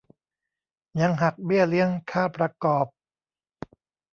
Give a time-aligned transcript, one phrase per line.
[1.01, 2.85] ยังหักเบี้ยเลี้ยงค่าประกอบ